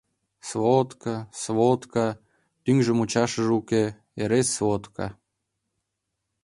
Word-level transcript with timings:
Сводка, 0.49 1.15
сводка, 1.41 2.07
тӱҥжӧ-мучашыже 2.63 3.51
уке, 3.59 3.83
эре 4.21 4.41
сводка... 4.55 5.07